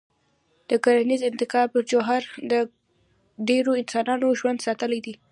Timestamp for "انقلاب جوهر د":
1.29-2.53